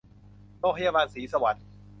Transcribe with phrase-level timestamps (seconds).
[0.59, 1.65] โรงพยาบาลศรีสวรรค์